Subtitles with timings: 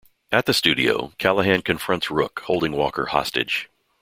[0.31, 3.69] At the studio, Callahan confronts Rook holding Walker hostage.